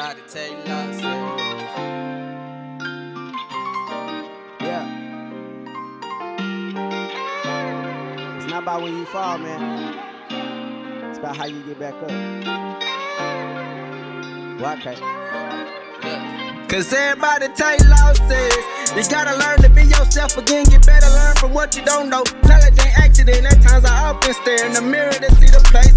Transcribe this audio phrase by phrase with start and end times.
[0.00, 1.02] Everybody take losses.
[4.60, 4.86] Yeah.
[8.36, 9.98] It's not about when you fall, man.
[11.10, 12.10] It's about how you get back up.
[14.60, 14.94] Well, okay.
[16.68, 18.56] Cause everybody take losses.
[18.94, 20.66] You gotta learn to be yourself again.
[20.66, 22.22] Get better, learn from what you don't know.
[22.44, 23.46] Knowledge ain't accident.
[23.46, 25.87] At times I often stare in the mirror to see the place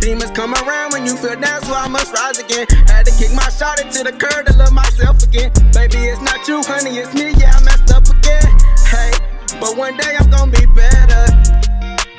[0.00, 2.66] Demons come around when you feel down, so I must rise again.
[2.88, 5.52] Had to kick my shot into the curb to love myself again.
[5.76, 7.36] Baby, it's not you, honey, it's me.
[7.36, 8.48] Yeah, I messed up again.
[8.88, 9.12] Hey,
[9.60, 11.28] but one day I'm gonna be better.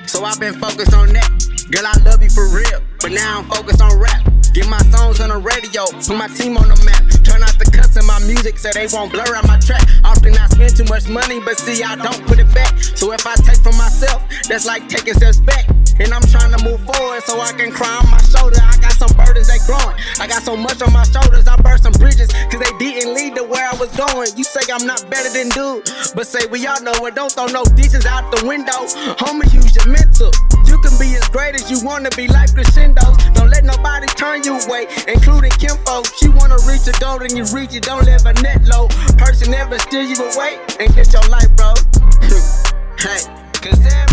[0.05, 1.30] So I've been focused on that.
[1.71, 4.29] Girl, I love you for real, but now I'm focused on rap.
[4.54, 7.02] Get my songs on the radio, put my team on the map.
[7.23, 9.82] Turn not the cuss in my music so they won't blur out my track.
[10.04, 12.77] Often I spend too much money, but see, I don't put it back.
[12.77, 15.66] So if I take from myself, that's like taking steps back.
[16.02, 18.57] And I'm trying to move forward so I can cry on my shoulder.
[18.57, 19.94] I got some burdens, that growing.
[20.18, 23.35] I got so much on my shoulders, I burst some bridges, cause they didn't lead
[23.38, 24.34] to where I was going.
[24.34, 25.85] You say I'm not better than dude,
[26.18, 27.13] but say we all know it.
[27.13, 28.90] Don't throw no dishes out the window.
[29.21, 30.34] Homie, use your mental.
[30.66, 33.21] You can be as great as you wanna be like crescendos.
[33.38, 36.18] Don't let nobody turn you away, including Kim folks.
[36.26, 38.90] You wanna reach a goal and you reach it, don't let a net low.
[39.21, 41.77] Person never steal you away and get your life, bro.
[42.98, 43.21] hey,
[43.62, 44.10] cause losses.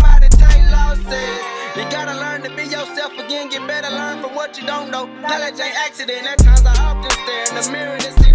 [1.75, 5.05] You gotta learn to be yourself again, get better, learn from what you don't know.
[5.05, 6.25] Knowledge ain't accident.
[6.27, 8.28] At times I often stare in the mirror to see